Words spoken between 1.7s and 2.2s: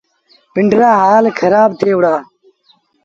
ٿئي وُهڙآ۔